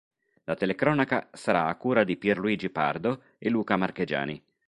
La 0.45 0.55
telecronaca 0.55 1.29
sarà 1.31 1.67
a 1.67 1.75
cura 1.75 2.03
di 2.03 2.17
Pierluigi 2.17 2.71
Pardo 2.71 3.21
e 3.37 3.51
Luca 3.51 3.77
Marchegiani. 3.77 4.43